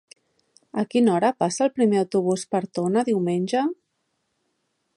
[0.83, 3.63] A quina hora passa el primer autobús per Tona diumenge?